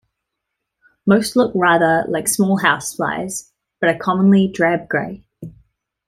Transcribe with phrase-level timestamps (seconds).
[1.05, 5.23] Most look rather like small houseflies, but are commonly drab grey.